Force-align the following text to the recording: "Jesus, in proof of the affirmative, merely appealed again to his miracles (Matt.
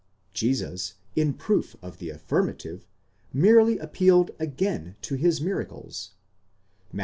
"Jesus, 0.33 0.95
in 1.15 1.33
proof 1.35 1.75
of 1.79 1.99
the 1.99 2.09
affirmative, 2.09 2.87
merely 3.31 3.77
appealed 3.77 4.31
again 4.39 4.95
to 5.03 5.13
his 5.13 5.39
miracles 5.39 6.15
(Matt. 6.91 6.99